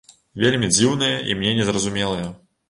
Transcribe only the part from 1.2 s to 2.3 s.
і мне не зразумелыя.